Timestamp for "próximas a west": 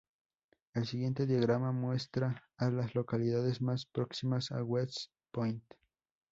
3.85-5.11